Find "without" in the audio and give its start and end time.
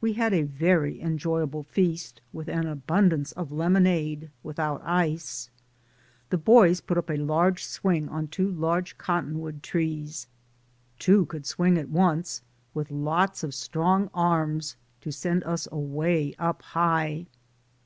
4.42-4.80